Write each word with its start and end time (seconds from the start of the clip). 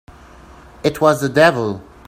It 0.83 0.99
was 0.99 1.21
the 1.21 1.29
devil! 1.29 1.79